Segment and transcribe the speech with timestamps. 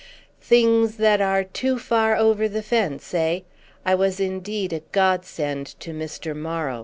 [0.41, 3.41] "Things that are too far over the fence, eh?"
[3.85, 6.35] I was indeed a godsend to Mr.
[6.35, 6.79] Morrow.